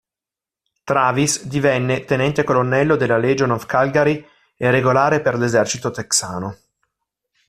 [0.83, 4.27] Travis divenne tenente colonnello della Legion of Cavalry
[4.57, 6.57] e regolare per l'esercito texano.